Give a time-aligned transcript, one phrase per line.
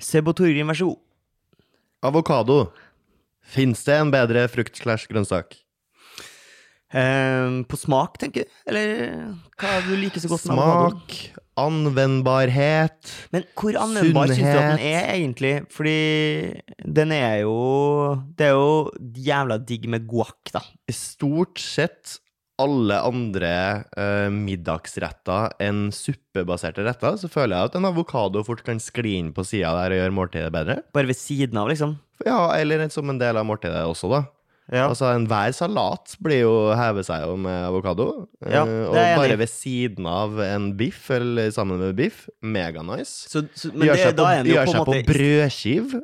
[0.00, 1.00] Seb og Torgrim, vær så god.
[2.08, 2.60] Avokado.
[3.50, 5.58] Fins det en bedre frukt slash grønnsak?
[6.90, 8.54] Eh, på smak, tenker du?
[8.66, 8.88] Eller
[9.60, 10.96] hva er det du liker så godt med avokado?
[11.04, 15.52] Smak, anvendbarhet Men hvor anvendbar syns du at den er, egentlig?
[15.70, 15.98] Fordi
[16.98, 17.54] den er jo
[18.38, 20.64] Det er jo jævla digg med guac, da.
[20.90, 22.18] Stort sett
[22.60, 23.52] alle andre
[23.96, 29.32] eh, middagsretter enn suppebaserte retter, så føler jeg at en avokado fort kan skli inn
[29.36, 30.80] på sida der og gjøre måltidet bedre.
[30.96, 31.96] Bare ved siden av, liksom.
[32.26, 34.22] Ja, eller som en del av måltidet også, da.
[34.70, 34.84] Ja.
[34.86, 38.04] Altså, enhver salat blir jo hever seg jo med avokado.
[38.44, 39.18] Ja, Eh, og enig i.
[39.18, 43.26] bare ved siden av en biff, eller sammen med biff, meganice.
[43.32, 45.96] Så, så, men gjør det, seg på, gjør seg på måte brødskiv.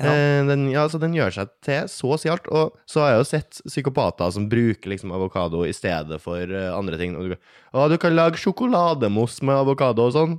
[0.00, 0.12] Ja.
[0.12, 2.46] Eh, den, ja, så den gjør seg til så å si alt.
[2.48, 6.70] Og så har jeg jo sett psykopater som bruker liksom avokado i stedet for eh,
[6.72, 7.16] andre ting.
[7.18, 7.36] Og du,
[7.74, 10.38] å, du kan lage sjokolademousse med avokado og sånn.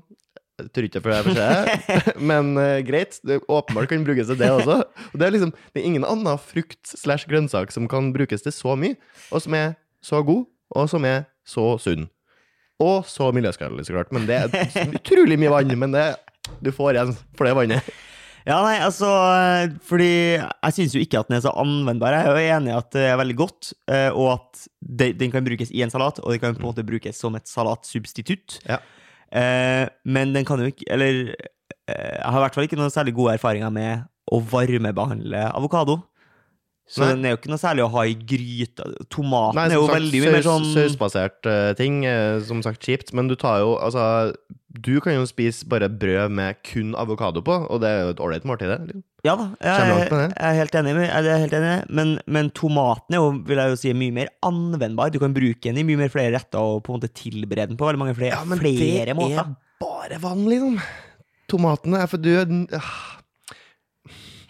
[0.62, 3.20] Jeg tror ikke jeg får se men eh, greit.
[3.26, 4.80] Det åpenbart kan brukes til det også.
[5.12, 8.54] Og det er liksom Det er ingen annen frukt slash grønnsak som kan brukes til
[8.54, 8.98] så mye,
[9.34, 9.74] og som er
[10.04, 10.46] så god,
[10.76, 12.10] og som er så sunn.
[12.84, 14.12] Og så miljøskadelig, så klart.
[14.16, 15.74] Men det er utrolig mye vann.
[15.80, 16.08] Men det,
[16.64, 17.94] du får igjen for det vannet.
[18.44, 19.08] Ja, nei, altså
[19.88, 22.16] Fordi jeg syns jo ikke at den er så anvendbar.
[22.18, 24.66] Jeg er jo enig i at det er veldig godt, eh, og at
[25.20, 27.48] den kan brukes i en salat, og den kan på en måte brukes som et
[27.48, 28.60] salatsubstitutt.
[28.68, 28.82] Ja.
[29.32, 32.94] Eh, men den kan jo ikke Eller eh, jeg har i hvert fall ikke noen
[32.94, 36.02] særlig gode erfaringer med å varmebehandle avokado.
[36.84, 37.14] Så Nei.
[37.14, 38.84] den er jo ikke noe særlig å ha i gryta.
[39.10, 42.84] Tomaten Nei, er jo sagt, veldig mye mer sånn Sausbasert uh, ting, Uh, som sagt
[42.84, 44.34] kjipt, men du tar jo Altså,
[44.74, 48.22] du kan jo spise bare brød med kun avokado på, og det er jo et
[48.26, 48.80] ålreit måltid, det.
[48.90, 49.04] liksom.
[49.24, 50.94] Ja da, jeg, jeg, jeg er helt enig.
[50.98, 54.12] med- Jeg er helt enig men, men tomaten er jo, vil jeg jo si, mye
[54.20, 55.14] mer anvendbar.
[55.14, 57.80] Du kan bruke den i mye mer flere retter og på en måte tilberede den
[57.80, 59.40] på veldig mange flere, flere måter.
[59.40, 60.76] er bare vann, liksom.
[61.48, 62.34] Tomatene er for du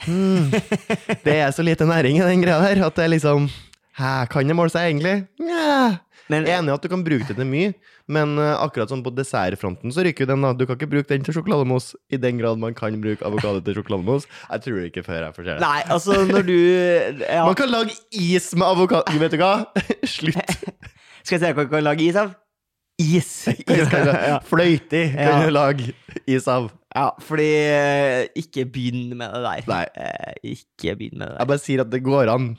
[0.04, 0.50] Hmm.
[1.24, 3.50] Det er så lite næring i den greia der at det er liksom
[3.94, 5.28] Hæ, kan det måle seg egentlig?
[5.38, 6.00] Nja.
[6.32, 7.74] Men, Jeg er enig i at du kan bruke det til mye,
[8.10, 10.54] men eh, akkurat som på dessertfronten så ryker den, da.
[10.56, 13.76] Du kan ikke bruke den til sjokolademousse i den grad man kan bruke avokado til
[13.78, 14.30] sjokolademousse.
[14.48, 15.60] Jeg tror det ikke før jeg får se det.
[15.62, 16.56] nei, altså, når du
[17.28, 19.54] ja, Man kan lage is med avokado Vet du hva?
[20.16, 20.56] Slutt.
[21.28, 22.34] Skal jeg se hva du kan lage is av?
[23.02, 23.30] Is!
[23.68, 24.40] Is ja.
[25.28, 25.94] Kan du lage
[26.30, 26.72] is av.
[26.94, 29.66] ja, fordi eh, Ikke begynn med det der.
[29.72, 29.84] Nei.
[29.98, 31.42] Eh, ikke begynn med det der.
[31.42, 32.52] Jeg bare sier at det går an,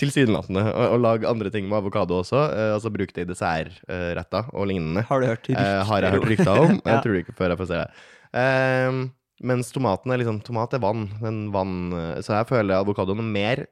[0.00, 2.40] tilsynelatende, å, å lage andre ting med avokado også.
[2.52, 5.06] Eh, altså bruke det i dessertretter og lignende.
[5.08, 6.80] Har du hørt Eh, har jeg hørt rykter om.
[6.90, 8.08] Jeg tror det ikke før jeg får se det.
[8.42, 8.98] Eh,
[9.46, 11.06] mens tomaten er liksom Tomat er vann.
[11.22, 13.64] Den vann eh, så jeg føler avokadoen er mer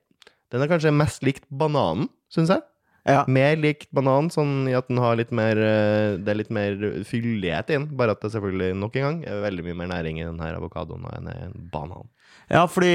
[0.52, 2.62] Den er kanskje mest likt bananen, syns jeg.
[3.06, 3.24] Ja.
[3.28, 6.72] Mer likt banan, sånn i at den har litt mer eh, Det er litt mer
[7.04, 7.86] fyldighet i den.
[7.98, 11.04] Bare at det selvfølgelig, nok en gang, er veldig mye mer næring i denne avokadoen
[11.12, 12.08] enn i en banan.
[12.50, 12.94] Ja, fordi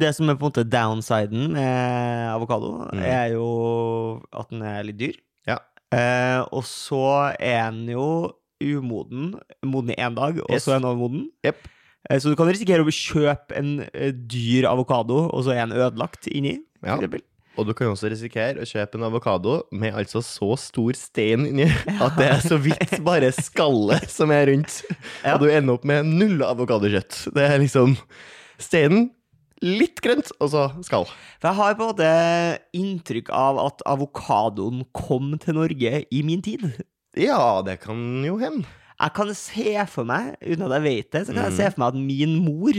[0.00, 3.00] det som er på en måte downsiden med avokado, Mm.
[3.02, 5.16] er jo at den er litt dyr.
[5.48, 5.58] Ja.
[5.92, 9.34] Eh, og så er den jo umoden.
[9.64, 10.64] Moden i én dag, og Yes.
[10.64, 11.30] så er den overmoden.
[11.44, 11.56] Yep.
[12.10, 15.76] Eh, så du kan risikere å kjøpe en eh, dyr avokado, og så er den
[15.78, 16.58] ødelagt inni.
[16.80, 16.96] for Ja.
[16.98, 17.20] eksempel.
[17.56, 21.66] Og du kan også risikere å kjøpe en avokado med altså så stor stein inni
[21.96, 24.82] at det er så vidt bare skallet som er rundt.
[25.32, 27.22] Og du ender opp med null avokadokjøtt.
[27.36, 27.96] Det er liksom
[28.60, 29.08] steinen,
[29.64, 31.06] litt grønt, og så skall.
[31.40, 32.10] For jeg har på en måte
[32.76, 36.66] inntrykk av at avokadoen kom til Norge i min tid.
[37.16, 37.96] Ja, det kan
[38.26, 38.68] jo hende.
[39.00, 41.56] Jeg kan se for meg, uten at jeg vet det, så kan jeg Mm.
[41.56, 42.76] se for meg at min mor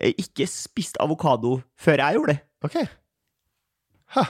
[0.00, 2.40] eh, ikke spiste avokado før jeg gjorde det.
[2.64, 2.76] Ok.
[4.12, 4.24] Ha.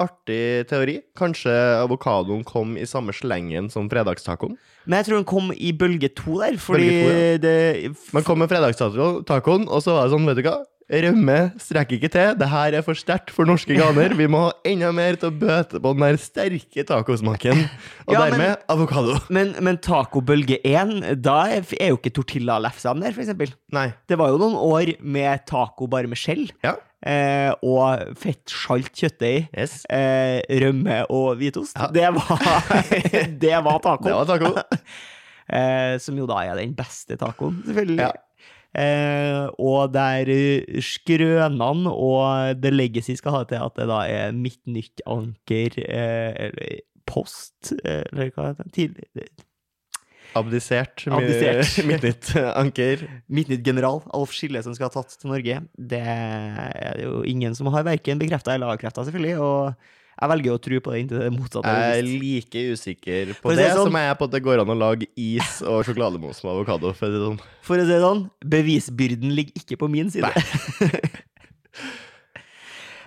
[0.00, 0.96] Artig teori.
[1.18, 4.56] Kanskje avokadoen kom i samme slengen som fredagstacoen?
[4.86, 8.40] Men jeg tror den kom i bølge to der, fordi Bølge to, det Man kom
[8.40, 10.56] med fredagstacoen, og så var det sånn, vet du hva?
[10.90, 12.32] Rømme strekker ikke til.
[12.40, 14.10] Det her er for sterkt for norske ganer.
[14.18, 17.60] Vi må ha enda mer til å bøte på den der sterke tacosmaken.
[18.08, 19.14] Og Ja, men- dermed avokado.
[19.30, 21.62] Men, men tacobølge 1, da er
[21.92, 23.52] jo ikke tortilla lefsa der, for eksempel.
[23.72, 23.92] Nei.
[24.10, 26.74] Det var jo noen år med taco bare med skjell, Ja.
[27.06, 29.84] eh, og fettsalt kjøttdeig, Yes.
[29.88, 31.76] eh, rømme og hvitost.
[31.78, 31.86] Ja.
[31.86, 32.42] Det var
[33.38, 34.04] Det var taco.
[34.04, 34.56] Det var taco.
[35.52, 38.00] eh, som jo da er den beste tacoen, selvfølgelig.
[38.08, 38.10] Ja.
[38.70, 44.00] Eh, og der eh, skrønene og The Legacy skal ha det til at det da
[44.06, 46.78] er Midtnytt Anker eh, eller
[47.10, 48.74] Post, eh, eller hva heter det?
[48.76, 49.30] Tidligere
[50.38, 51.02] Abdisert.
[51.10, 51.72] Abdisert.
[51.88, 53.00] Midtnytt anker.
[53.26, 55.56] Midtnytt General, Alf Skille, som skal ha tatt til Norge.
[55.74, 59.40] Det er jo ingen som har verken bekrefta eller avkrefta, selvfølgelig.
[59.42, 59.90] Og
[60.20, 61.70] Jeg velger å tro på det inntil det motsatte.
[61.72, 64.72] Jeg er like usikker på det sånn- som jeg er på at det går an
[64.74, 66.92] å lage is og sjokolademos med avokado.
[66.94, 67.38] For sånn.
[67.64, 70.28] For å si det sånn, bevisbyrden ligger ikke på min side.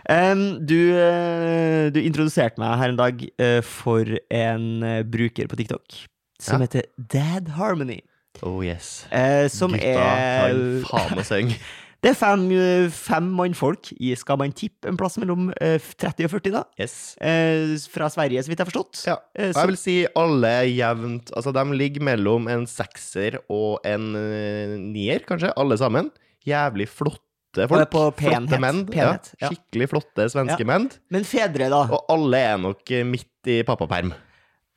[0.09, 5.55] Um, du, eh, du introduserte meg her en dag eh, for en eh, bruker på
[5.61, 6.01] TikTok
[6.43, 6.65] som Ja.
[6.67, 8.01] heter Dad Harmony.
[8.41, 9.05] Oh yes.
[9.13, 10.57] Uh, som Gutta er har
[10.89, 11.59] faen meg synge.
[12.03, 16.25] Det er fem, eh, fem mannfolk i, skal man tippe, en plass mellom eh, 30
[16.27, 16.63] og 40, da.
[16.79, 16.95] Yes.
[17.23, 19.03] Eh, fra Sverige, så vidt jeg har forstått.
[19.07, 19.15] Ja.
[19.37, 24.09] Eh, Og jeg vil si alle jevnt Altså, de ligger mellom en sekser og en
[24.19, 26.11] eh, nier, kanskje, alle sammen.
[26.45, 28.49] Jævlig flotte er på penhet.
[28.49, 28.83] Flotte menn.
[28.91, 29.47] Penhet, ja.
[29.53, 30.67] Skikkelig flotte svenske Ja.
[30.73, 30.89] menn.
[31.13, 31.85] Men fedre, da.
[31.87, 34.11] Og alle er nok eh, midt i pappaperm.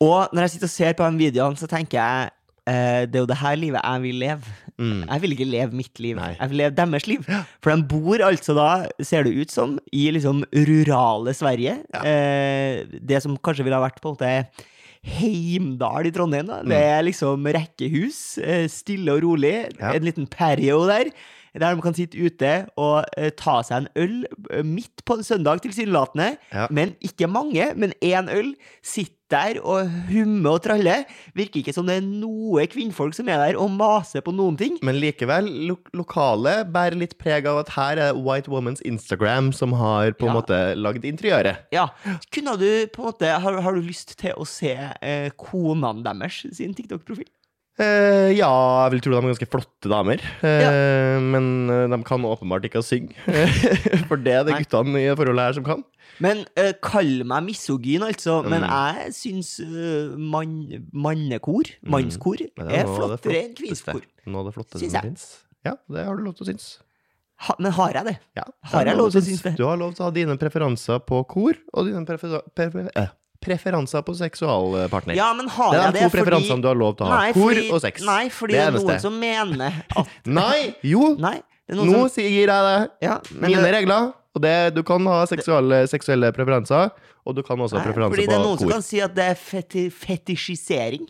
[0.04, 2.30] Og når jeg sitter og ser på de videoene, så tenker jeg
[2.68, 4.56] eh, det er jo det her livet jeg vil leve.
[4.76, 5.02] Mm.
[5.06, 6.34] Jeg vil ikke leve mitt liv, Nei.
[6.36, 7.28] jeg vil leve deres liv.
[7.64, 8.70] For de bor altså da,
[9.00, 11.78] ser det ut som, i liksom rurale Sverige.
[11.94, 12.02] Ja.
[12.04, 14.66] Eh, det som kanskje ville ha vært på en måte
[15.06, 16.48] Heimdal i Trondheim.
[16.50, 16.60] da.
[16.66, 19.54] Det er liksom rekkehus, eh, stille og rolig.
[19.78, 19.94] Ja.
[19.94, 21.12] En liten perio der.
[21.60, 24.16] Der de kan sitte ute og eh, ta seg en øl
[24.52, 26.36] eh, midt på en søndag, tilsynelatende.
[26.52, 26.66] Ja.
[26.70, 28.54] Men ikke mange, men én øl.
[28.84, 31.00] Sitter der og hummer og traller.
[31.34, 34.76] Virker ikke som det er noe kvinnfolk som er der og maser på noen ting.
[34.86, 39.74] Men likevel, lo lokalet bærer litt preg av at her er White Woman's Instagram som
[39.80, 40.36] har på en Ja.
[40.38, 41.66] måte lagd interiøret.
[41.74, 41.88] Ja,
[42.30, 46.44] kunne du på en måte Har, har du lyst til å se eh, konene deres
[46.54, 47.26] sin TikTok-profil?
[47.76, 48.48] Eh, ja,
[48.86, 50.22] jeg vil tro de er ganske flotte damer.
[50.46, 53.12] Eh, Men uh, de kan åpenbart ikke å synge.
[54.08, 54.62] For det er det Nei.
[54.64, 55.84] guttene i forholdet her som kan.
[56.24, 56.46] Men
[56.80, 58.38] kall meg misogyn, altså.
[58.48, 58.72] Men Mm.
[58.72, 59.50] jeg syns
[60.16, 60.54] mann,
[60.96, 62.64] mannekor, mannskor, mm.
[62.64, 64.00] er, er flottere enn kvinnskor.
[64.24, 65.26] Noe av det flotteste som fins.
[65.66, 66.78] Ja, det har du lov til å synes.
[67.44, 68.16] Ha, men har jeg det?
[68.38, 69.52] Ja, Har jeg er lov til å synes det?
[69.58, 73.10] Du har lov til å ha dine preferanser på kor, og dine prefer prefer eh,
[73.46, 75.16] preferanser på seksualpartner.
[75.16, 77.22] Ja, men har det er de to preferansene du har lov til å ha.
[77.22, 78.04] Nei, Kor fordi- og sex.
[78.06, 80.74] Nei, fordi Det er noen som mener at Nei!
[80.82, 81.14] Jo!
[81.22, 81.38] Nei.
[81.66, 82.90] Nå som, sier jeg det.
[83.02, 84.12] ja, men Mine det- regler.
[84.36, 86.90] Og det, du kan ha seksuelle, seksuelle preferanser,
[87.24, 88.16] og du kan også ha preferanser på kor.
[88.18, 91.06] fordi det er noen som kan si at det er feti fetisjisering.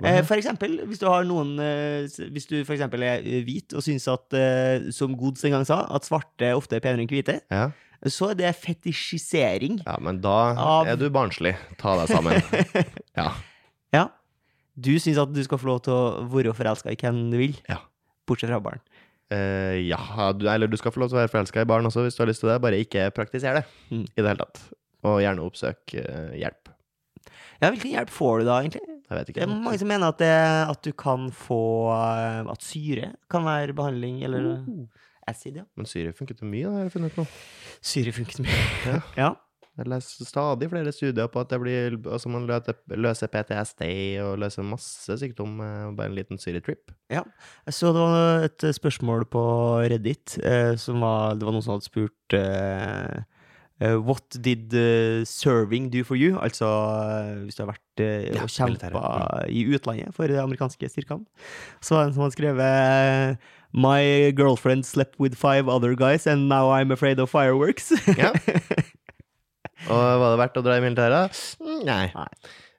[0.00, 3.82] Eh, for eksempel, hvis du har noen eh, Hvis du for eksempel er hvit og
[3.84, 7.40] syns at, eh, som Gods en gang sa, at svarte ofte er penere enn hvite,
[7.52, 7.66] Ja.
[8.08, 9.80] Så er det fetisjisering.
[9.84, 11.56] ja, men da Av- er du barnslig.
[11.78, 12.40] Ta deg sammen.
[13.20, 13.32] Ja.
[13.92, 14.06] Ja.
[14.80, 17.56] Du syns at du skal få lov til å være forelska i hvem du vil,
[17.68, 17.80] Ja.
[18.26, 18.80] bortsett fra barn.
[19.30, 19.98] Uh, ja,
[20.32, 22.22] du, eller du skal få lov til å være forelska i barn også, hvis du
[22.24, 22.60] har lyst til det.
[22.64, 24.06] Bare ikke praktiser det Mm.
[24.06, 24.62] i det hele tatt.
[25.04, 26.72] Og gjerne oppsøk uh, hjelp.
[27.60, 28.80] Ja, Hvilken hjelp får du da, egentlig?
[29.10, 29.40] Jeg vet ikke.
[29.42, 30.32] Det er mange som mener at, det,
[30.70, 31.60] at du kan få
[31.92, 34.86] eh, At syre kan være behandling, eller Uh.
[35.30, 35.68] Acid, ja.
[35.78, 37.28] Men syre funker til mye, har jeg funnet ut nå.
[37.92, 38.66] Syre funker til mye.
[38.86, 38.98] Ja.
[39.18, 39.30] ja.
[39.80, 43.84] Jeg leser stadig flere studier på at det blir, altså man løser, løser PTSD
[44.20, 46.90] og løser masse sykdom med bare en liten syretrip.
[47.12, 47.24] Jeg
[47.72, 49.42] så det var et spørsmål på
[49.88, 53.22] Reddit eh, som var Det var noen som hadde spurt eh,
[53.80, 56.36] eh, What did eh, serving do for you?
[56.36, 60.92] Altså eh, hvis du har vært eh, Ja, og kjempa i utlandet for de amerikanske
[60.92, 61.24] styrkene.
[61.80, 66.48] Så var det en som hadde skrevet My girlfriend slept with five other guys, and
[66.48, 67.92] now I'm afraid of fireworks.
[68.18, 68.32] Ja.
[69.90, 71.38] Og var det verdt å dra i militæret?
[71.62, 72.06] Mm, Nei.
[72.12, 72.26] Nei.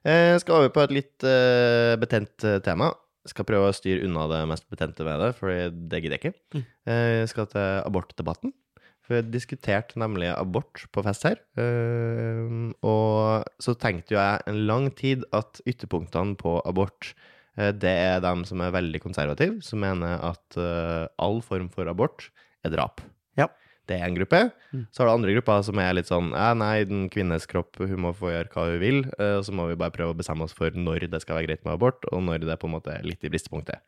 [0.02, 2.62] Eh, skal over på et litt eh, betent tema.
[2.66, 2.92] tema.
[3.28, 6.58] Skal prøve å styre unna det mest betente ved det, for det gidder jeg ikke.
[6.58, 6.64] Mm.
[6.90, 8.54] Eh, skal til abortdebatten.
[9.02, 11.38] For jeg diskuterte nemlig abort på fest her.
[11.58, 17.30] Eh, og så tenkte jo jeg en lang tid at ytterpunktene på abort eh,
[17.76, 22.30] det er dem som er veldig konservative, som mener at eh, all form for abort
[22.64, 23.02] er drap.
[23.36, 23.48] Ja.
[23.90, 24.38] Det er en gruppe.
[24.72, 24.84] Mm.
[24.94, 28.12] Så har du andre grupper som er litt sånn nei, den kvinnes kropp, hun må
[28.16, 30.54] få gjøre hva hun vil, eh, og så må vi bare prøve å bestemme oss
[30.56, 32.94] for når det skal være greit med abort, og når det er på en måte
[33.04, 33.82] litt i bristepunktet.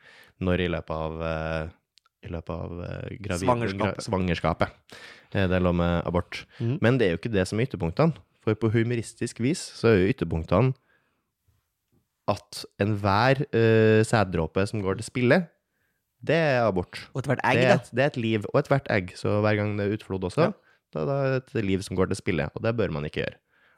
[0.45, 1.73] Når i løpet av eh,
[2.25, 4.05] i løpet av eh, gravid, Svangerskapet.
[4.07, 4.77] svangerskapet.
[5.33, 6.45] Eh, Det er lov med abort.
[6.59, 6.79] Mm.
[6.81, 8.17] Men det er jo ikke det som er ytterpunktene.
[8.45, 10.75] For på humoristisk vis så er jo ytterpunktene
[12.31, 15.39] at enhver uh, sæddråpe som går til spille,
[16.25, 17.03] det er abort.
[17.13, 17.91] Og ethvert Det egg, er, da.
[17.97, 19.13] det er et liv, og ethvert egg.
[19.21, 20.53] Så hver gang det er utflod også, Ja.
[20.95, 22.47] da, da er det et liv som går til spille.
[22.55, 23.37] Og det bør man ikke gjøre.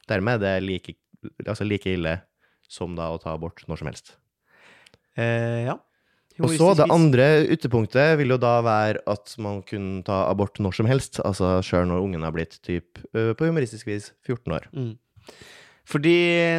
[0.09, 0.95] Dermed er det like,
[1.47, 2.21] altså like ille
[2.71, 4.15] som da å ta abort når som helst.
[5.19, 5.75] Eh, ja.
[6.45, 10.75] Og så det andre ytterpunktet vil jo da være at man kunne ta abort når
[10.76, 11.19] som helst.
[11.25, 14.67] Altså sjøl når ungen har blitt typ, på humoristisk vis 14 år.
[14.76, 14.93] Mm.
[15.87, 16.14] Fordi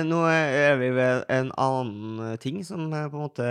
[0.08, 3.48] nå er vi ved en annen ting som eh, på en måte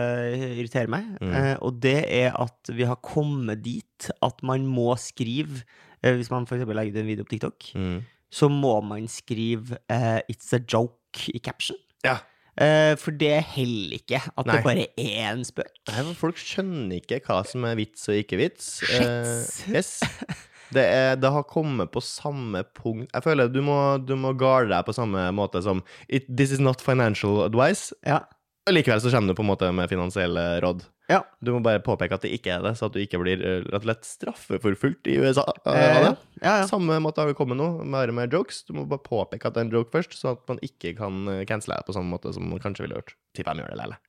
[0.56, 1.10] irriterer meg.
[1.20, 1.34] Mm.
[1.36, 5.60] Eh, og det er at vi har kommet dit at man må skrive
[6.00, 6.64] eh, Hvis man f.eks.
[6.64, 7.98] legger ut en video på TikTok, Mm.
[8.32, 11.76] så må man skrive eh, 'It's a joke' i caption.
[12.04, 12.16] Ja.
[12.56, 14.56] Eh, for det holder ikke at Nei.
[14.56, 15.68] det bare er en spøk.
[15.92, 18.78] Nei, men folk skjønner ikke hva som er vits og ikke vits.
[18.80, 19.00] Shit.
[19.04, 20.00] Eh, yes.
[20.74, 24.72] Det, er, det har kommet på samme punkt Jeg føler du må, du må garde
[24.72, 27.94] deg på samme måte som It, This is not financial advice.
[28.06, 28.24] Ja.
[28.66, 30.82] Og likevel så kommer du på en måte med finansielle råd.
[31.06, 31.20] Ja.
[31.38, 33.60] Du må bare påpeke at det ikke er det, så at du ikke blir eh,
[33.62, 35.44] rett og slett straffeforfulgt i USA.
[35.70, 36.56] Eh, ja, ja.
[36.66, 38.64] Samme måte har vi kommet nå, bare med jokes.
[38.66, 41.22] Du må bare påpeke at det er en joke først, så at man ikke kan
[41.30, 43.14] eh, cancele det på samme måte som man kanskje ville gjort.
[43.38, 44.02] Tipper de gjør det eller?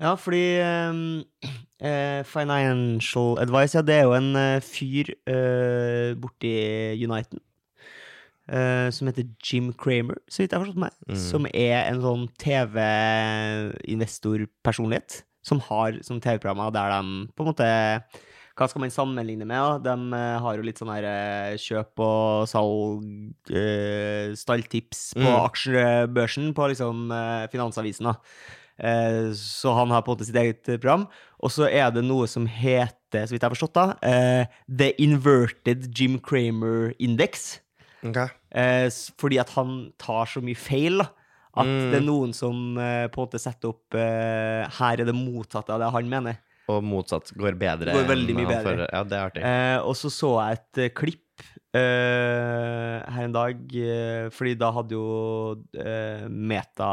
[0.00, 1.04] Ja, fordi ehm,
[1.80, 6.52] eh, Financial Advice, ja, det er jo en eh, fyr eh, borti
[7.04, 7.40] Uniten
[8.50, 10.92] eh, som heter Jim Kramer, så vidt jeg har forstått meg.
[11.08, 11.16] Mm.
[11.22, 12.26] Som er en sånn
[13.90, 15.22] TV-investorpersonlighet.
[15.46, 17.68] Som har sånne TV-programmer der de på en måte
[18.60, 19.56] Hva skal man sammenligne med?
[19.56, 19.94] da?
[19.96, 23.06] De eh, har jo litt sånn her eh, kjøp og salg,
[23.48, 25.38] eh, stalltips på Mm.
[25.46, 26.96] aksjebørsen på liksom
[27.54, 28.04] Finansavisen.
[28.10, 28.14] da.
[28.80, 31.06] Eh, Så han har på en måte sitt eget eh, program.
[31.42, 34.92] Og så er det noe som heter, så vidt jeg har forstått, da, eh, The
[35.02, 37.60] Inverted Jim Cramer Index.
[38.02, 38.28] Okay.
[39.20, 41.08] Fordi at han tar så mye feil, da.
[41.56, 41.90] At Mm.
[41.90, 45.90] det er noen som på en måte setter opp Her er det motsatte av det
[45.92, 46.38] han mener.
[46.70, 47.94] Og motsatt går bedre.
[47.96, 48.62] Går veldig mye bedre.
[48.68, 48.86] fører.
[48.94, 49.42] Ja, det er artig.
[49.46, 54.70] Eh, og så så jeg et eh, klipp eh, her en dag, eh, fordi da
[54.76, 55.06] hadde jo
[55.78, 56.26] eh,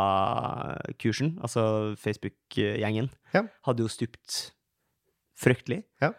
[0.07, 3.43] Meta-kursen, altså Facebook-gjengen, Ja.
[3.67, 4.51] hadde jo stupt
[5.37, 5.83] fryktelig.
[6.01, 6.11] Ja.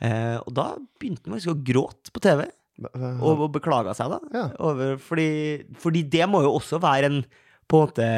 [0.00, 2.46] Eh, og da begynte han faktisk å gråte på TV,
[2.84, 4.18] og, og beklaga seg, da.
[4.36, 4.46] Ja.
[4.60, 7.22] Over, fordi, fordi det må jo også være en
[7.66, 8.08] på en måte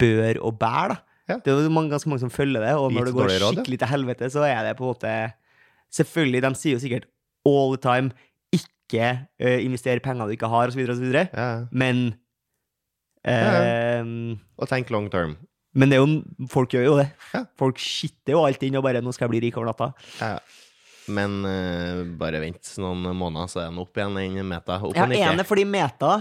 [0.00, 1.00] bør og bær, da.
[1.30, 1.36] Ja.
[1.42, 3.60] Det er jo mange, ganske mange som følger det, og når når det går råd,
[3.60, 5.14] skikkelig til helvete, så er det på en måte
[5.90, 7.06] Selvfølgelig, de sier jo sikkert
[7.48, 8.12] all the time
[8.54, 9.06] ikke
[9.42, 11.24] uh, investere penger du ikke har, osv., osv., ja.
[11.34, 11.48] ja.
[11.70, 12.12] men
[13.20, 14.06] Ja, eh,
[14.56, 15.34] Og tenk long term.
[15.76, 17.10] Men det er jo, folk gjør jo det.
[17.34, 17.44] Ja.
[17.60, 19.90] Folk skitter jo alt inn og bare 'nå skal jeg bli rik over natta'.
[20.20, 20.38] Ja.
[21.10, 24.78] Men uh, bare vent noen måneder, så er den opp igjen, den meta.
[24.82, 26.20] Opp Jeg ene fordi Meta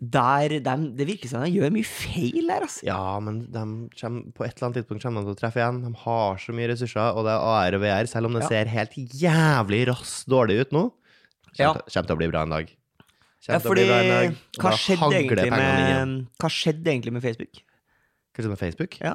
[0.00, 2.82] der, de, Det virker som de gjør mye feil der, altså.
[2.84, 3.62] Ja, men de
[3.96, 5.82] kommer, på et eller annet tidspunkt kommer de til å treffe igjen.
[5.86, 8.48] De har så mye ressurser, og det er AR og VR, selv om det Ja.
[8.48, 10.82] ser helt jævlig raskt dårlig ut nå.
[11.56, 11.72] Kommer, Ja.
[11.72, 12.66] til, kommer til å bli bra en dag.
[13.46, 14.36] Kjem Ja, fordi dag.
[14.58, 17.62] hva skjedde, med, hva skjedde egentlig med Facebook?
[18.34, 19.00] Hva skjedde med Facebook?
[19.00, 19.14] Ja.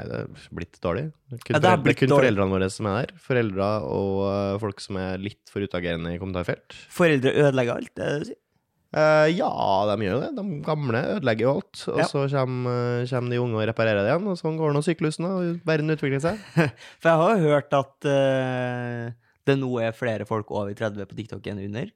[0.00, 1.12] Nei, det er blitt dårlig.
[1.30, 2.18] Det er kun, Ja, det er kun dårlig.
[2.18, 3.14] foreldrene våre som er der.
[3.22, 6.74] Foreldre og eh, folk som er litt for utagerende i kommentarfelt.
[6.90, 8.40] Foreldre ødelegger alt, det er det du sier?
[8.96, 9.48] Eh, ja,
[9.90, 10.28] de gjør det.
[10.38, 11.80] De gamle ødelegger jo alt.
[11.92, 12.06] Og Ja.
[12.08, 15.26] så kommer, eh, kommer de unge og reparerer det igjen, og sånn går nå syklusen,
[15.28, 16.38] og verden utvikler seg.
[17.00, 19.12] For jeg har jo hørt at uh,
[19.44, 21.90] det nå er flere folk over 30 på TikTok enn under.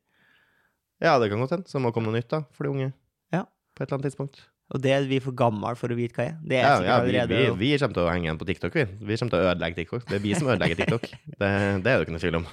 [1.01, 1.67] Ja, det kan godt hende.
[1.67, 2.93] Så det må komme noe nytt da, for de unge.
[3.33, 3.47] Ja.
[3.75, 4.45] På et eller annet tidspunkt.
[4.73, 6.37] Og det er vi for gamle for å vite hva er.
[6.49, 8.85] Det er Ja, ja vi, vi, vi kommer til å henge igjen på TikTok, vi.
[9.11, 10.07] Vi kommer til å ødelegge TikTok.
[10.09, 11.11] Det er vi som ødelegger TikTok.
[11.43, 11.51] Det,
[11.83, 12.47] det er det ikke noe tvil om.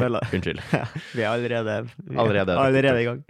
[0.00, 0.26] Følger.
[0.38, 0.64] Unnskyld.
[1.16, 2.56] Vi er allerede, vi er Allerede.
[2.64, 3.20] allerede i gang.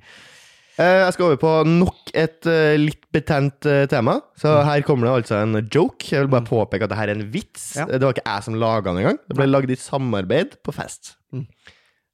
[0.79, 4.19] Eh, Jeg skal over på nok et eh, litt betent eh, tema.
[4.39, 6.05] Så her kommer det altså en joke.
[6.13, 7.71] Jeg vil bare påpeke at det her er en vits.
[7.81, 7.87] Ja.
[7.91, 9.21] Det var ikke jeg som laga den engang.
[9.29, 11.17] Det ble lagd i samarbeid på fest.
[11.37, 11.47] Mm.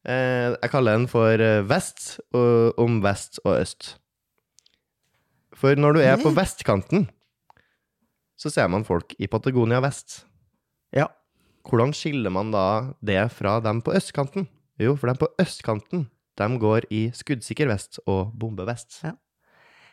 [0.09, 1.39] Jeg kaller den for
[1.71, 3.93] Vest om vest og øst.
[5.63, 7.05] For når du er på vestkanten,
[8.35, 10.25] så ser man folk i Patagonia vest.
[10.91, 11.07] Ja.
[11.63, 12.65] Hvordan skiller man da
[12.99, 14.49] det fra dem på østkanten?
[14.83, 16.09] Jo, for dem på østkanten,
[16.41, 19.05] de går i skuddsikker vest og bombevest.
[19.05, 19.15] ja,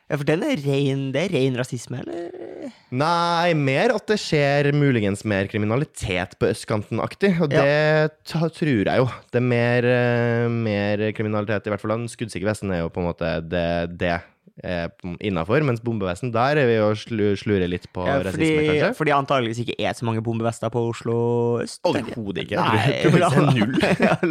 [0.10, 2.49] ja, for den er rein, det er ren rasisme, eller?
[2.90, 7.36] Nei, mer at det skjer muligens mer kriminalitet på østkanten-aktig.
[7.44, 8.10] Og det ja.
[8.26, 9.08] tror jeg jo.
[9.30, 11.96] Det er mer, eh, mer kriminalitet, i hvert fall.
[12.10, 13.70] Skuddsikker vesen er jo på en måte det,
[14.02, 14.18] det
[15.24, 15.64] innafor.
[15.64, 18.96] Mens bombevesen, der er vi jo slu, slurer litt på Ja, fordi, rasisme, kanskje.
[18.98, 21.80] fordi antageligvis ikke er så mange bombevester på Oslo øst.
[21.88, 22.56] Overhodet ikke.
[22.56, 23.24] Nei, Jeg det vil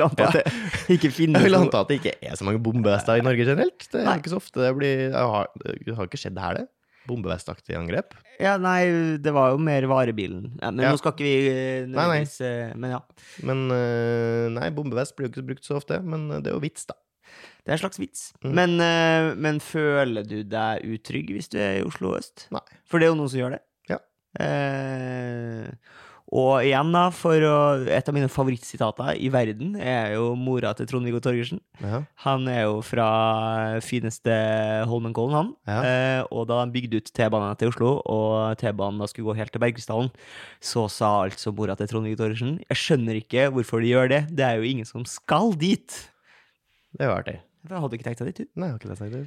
[0.09, 3.15] anta at det ikke finnes Jeg vil anta at det ikke er så mange bombevester
[3.15, 3.89] i Norge generelt.
[3.91, 4.19] Det er Nei.
[4.21, 6.67] ikke så ofte det blir Det har, det har ikke skjedd her, det.
[7.09, 8.13] Bombevestaktig angrep.
[8.39, 10.51] Ja, nei, det var jo mer varebilen.
[10.61, 10.93] Ja, men Ja.
[10.93, 12.23] nå skal ikke vi eh, Nei, nei.
[12.47, 13.01] eh, Men ja.
[13.49, 16.03] Men øh, nei, bombevest blir jo ikke brukt så ofte.
[16.05, 16.95] Men det er jo vits, da.
[17.65, 18.21] Det er en slags vits.
[18.45, 18.53] Mm.
[18.57, 22.47] Men, eh, men føler du deg utrygg hvis du er i Oslo øst?
[22.55, 22.63] Nei.
[22.89, 23.63] For det er jo noen som gjør det.
[23.91, 23.99] Ja.
[24.41, 25.69] Eh,
[26.29, 27.55] og igjen, da, for å,
[27.89, 31.63] et av mine favorittsitater i verden er jo mora til Trond-Viggo Torgersen.
[31.81, 32.03] Ja.
[32.27, 33.07] Han er jo fra
[33.85, 34.35] fineste
[34.91, 35.49] Holmenkollen, han.
[35.71, 35.79] Ja.
[35.89, 39.55] Eh, og da de bygde ut T-banen til Oslo, og T-banen da skulle gå helt
[39.57, 40.13] til Bergkrystallen,
[40.61, 44.23] så sa altså mora til Trond-Viggo Torgersen Jeg skjønner ikke hvorfor de gjør det.
[44.29, 45.97] Det er jo ingen som skal dit.
[46.93, 47.39] Det er jo artig.
[47.69, 48.61] Jeg hadde ikke tenkt deg dit, du.
[48.61, 49.27] Nei, jeg har ikke tenkt det.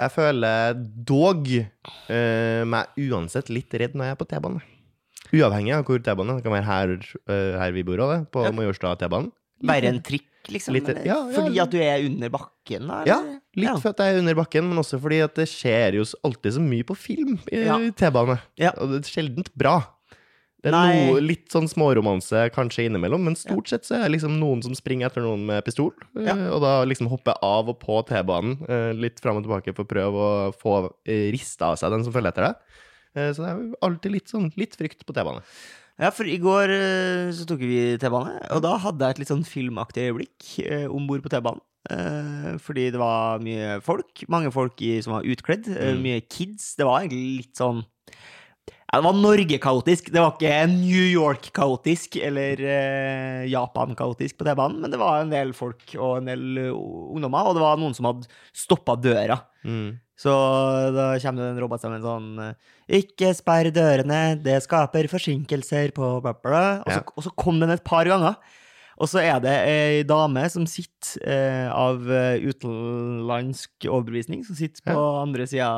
[0.00, 4.68] Jeg føler dog eh, meg uansett litt redd når jeg er på T-bane.
[5.32, 6.40] Uavhengig av hvor T-banen er.
[6.40, 6.94] Det kan være her,
[7.28, 8.50] eh, her vi bor òg, på Ja.
[8.52, 9.30] Majorstad T-banen.
[9.62, 10.72] Være en trikk, liksom?
[10.74, 11.36] Litt- ja, ja.
[11.36, 13.06] Fordi at du er under bakken, Eller?
[13.06, 13.20] Ja,
[13.54, 13.76] litt Ja.
[13.76, 16.60] for at jeg er under bakken, men også fordi at det skjer jo alltid så
[16.60, 17.76] mye på film i Ja.
[17.92, 18.40] T-bane.
[18.56, 18.70] Ja.
[18.78, 19.84] Og det er sjeldent bra.
[20.62, 24.38] Det er noe, litt sånn småromanse kanskje innimellom, men stort sett så er det liksom
[24.38, 26.34] noen som springer etter noen med pistol, eh, Ja.
[26.52, 29.88] og da liksom hopper av og på T-banen eh, litt fram og tilbake for å
[29.88, 30.12] prøve
[30.52, 30.92] å få
[31.32, 32.56] rista av seg den som følger etter deg.
[33.16, 35.42] Eh, Så det er alltid litt sånn litt frykt på T-bane.
[36.00, 39.32] Ja, for i går eh, så tok vi T-bane, og da hadde jeg et litt
[39.32, 41.60] sånn filmaktig øyeblikk eh, om bord på T-banen.
[41.90, 46.02] Eh, fordi det var mye folk, mange folk i, som var utkledd, Mm.
[46.04, 46.74] mye kids.
[46.76, 47.84] Det var egentlig litt sånn
[48.90, 54.90] ja, Det var Norge-kaotisk, det var ikke New York-kaotisk eller eh, Japan-kaotisk på T-banen, men
[54.92, 58.10] det var en del folk og en del eh, ungdommer, og det var noen som
[58.10, 59.38] hadde stoppa døra.
[59.64, 59.98] Mm.
[60.20, 60.32] Så
[60.92, 66.10] da kommer det en robot sammen sånn eh, Ikke sperr dørene, det skaper forsinkelser på
[66.24, 66.64] bla, bla.
[66.84, 67.14] Og, så, Ja.
[67.16, 68.36] og så kom den et par ganger.
[69.00, 74.84] Og så er det ei dame som sitter eh, av eh, utenlandsk overbevisning, som sitter
[74.90, 75.70] på andre sida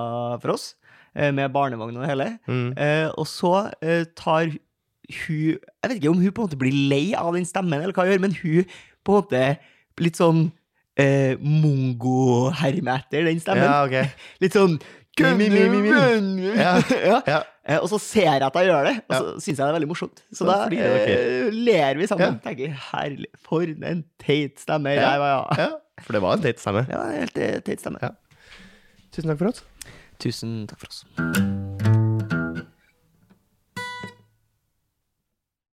[0.42, 0.72] for oss,
[1.14, 2.28] med barnevogn og det hele.
[2.48, 2.72] Mm.
[2.76, 3.52] Eh, og så
[3.82, 4.58] eh, tar hun
[5.12, 8.06] Jeg vet ikke om hun på en måte blir lei av den stemmen, eller hva
[8.06, 8.64] hun gjør, men hun
[9.04, 9.42] på en måte
[10.00, 10.44] litt sånn
[10.96, 13.66] eh, mongo-herme etter den stemmen.
[13.66, 14.08] Ja, okay.
[14.44, 14.78] Litt sånn
[15.20, 15.90] Mi, mi, mi.
[16.56, 16.78] Ja.
[17.10, 17.18] Ja.
[17.28, 17.40] Ja.
[17.68, 19.74] Eh, Og så ser jeg at jeg gjør det, og så syns jeg det er
[19.76, 20.22] veldig morsomt.
[20.32, 21.02] Så Så da dere.
[21.04, 22.38] eh, ler vi sammen.
[22.38, 22.40] Ja.
[22.46, 24.94] Tenker herlig, for en teit stemme.
[24.96, 25.10] Ja.
[25.12, 25.12] Ja.
[25.20, 25.66] Ja, ja.
[25.66, 26.86] ja, for det var en teit stemme.
[26.88, 28.00] ja, helt eh, teit stemme.
[28.00, 28.14] Ja.
[29.12, 29.60] Tusen takk for oss.
[30.22, 31.51] Tusen takk for oss.